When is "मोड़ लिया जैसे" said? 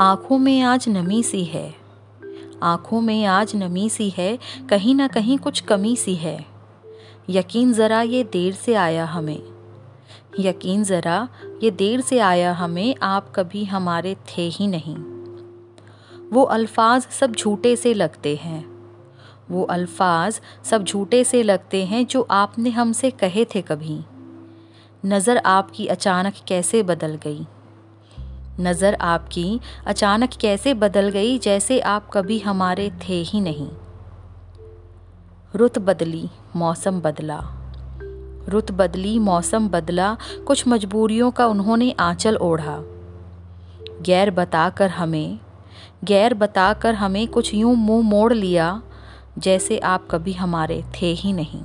48.08-49.78